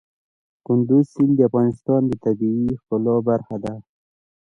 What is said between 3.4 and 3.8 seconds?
ده.